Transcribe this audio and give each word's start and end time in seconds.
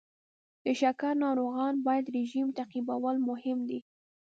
د 0.63 0.65
شکر 0.79 1.13
ناروغان 1.23 1.73
باید 1.87 2.05
رژیم 2.17 2.47
تعقیبول 2.57 3.15
مهم 3.29 3.59
دی. 3.69 3.79